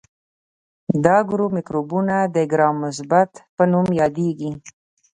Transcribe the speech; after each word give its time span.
دا 1.05 1.17
ګروپ 1.29 1.51
مکروبونه 1.57 2.15
د 2.35 2.37
ګرام 2.51 2.75
مثبت 2.85 3.31
په 3.55 3.63
نوم 3.71 3.87
یادیږي. 4.01 4.51